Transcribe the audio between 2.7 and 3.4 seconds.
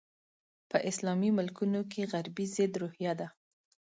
روحیه ده.